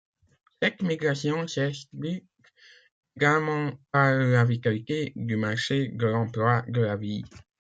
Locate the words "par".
3.91-4.15